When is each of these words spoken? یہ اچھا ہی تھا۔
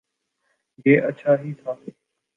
یہ 0.85 1.01
اچھا 1.01 1.35
ہی 1.43 1.53
تھا۔ 1.53 1.73